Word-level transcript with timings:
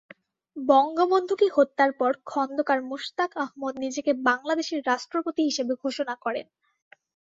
বঙ্গবন্ধুকে 0.57 1.47
হত্যার 1.49 1.91
পর 1.93 2.11
খোন্দকার 2.25 2.79
মোশতাক 2.83 3.31
আহমদ 3.37 3.73
নিজেকে 3.77 4.11
বাংলাদেশের 4.23 4.81
রাষ্ট্রপতি 4.85 5.41
হিসেবে 5.43 5.73
ঘোষণা 5.83 6.15
করেন। 6.15 6.45